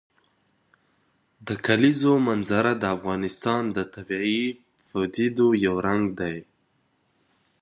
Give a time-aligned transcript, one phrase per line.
[1.47, 4.43] د کلیزو منظره د افغانستان د طبیعي
[4.89, 6.37] پدیدو یو رنګ دی.